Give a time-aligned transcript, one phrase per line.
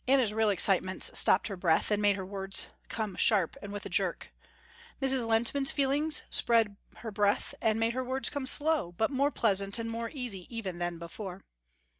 [0.07, 3.89] Anna's real excitements stopped her breath, and made her words come sharp and with a
[3.89, 4.31] jerk.
[4.99, 5.27] Mrs.
[5.27, 9.91] Lehntman's feelings spread her breath, and made her words come slow, but more pleasant and
[9.91, 11.43] more easy even than before.